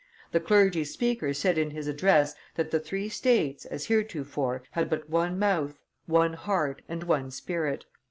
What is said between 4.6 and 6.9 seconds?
had but one mouth, one heart,